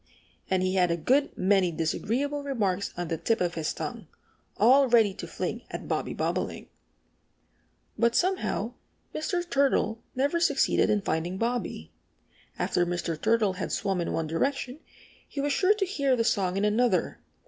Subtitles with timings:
[0.49, 4.07] And he had a good many disagreeable remarks on the tip of his tongue,
[4.57, 6.69] all ready to fling at Bobby Bobolink.
[7.99, 8.73] But somehow
[9.13, 9.47] Mr.
[9.47, 11.91] Turtle never succeeded in finding Bobby.
[12.57, 13.15] After Mr.
[13.21, 14.79] Turtle had swum in one direction
[15.27, 17.19] he was sure to hear the song in another.